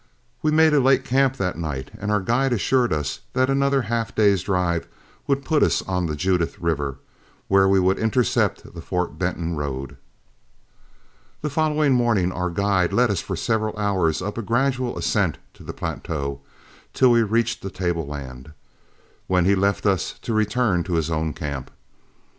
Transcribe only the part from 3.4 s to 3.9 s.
another